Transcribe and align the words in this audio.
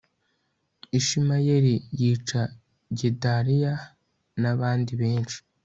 ishimayeli 0.99 1.73
yica 2.01 2.41
gedaliya 2.97 3.73
n 4.41 4.43
abandi 4.53 4.91
benshi 5.01 5.37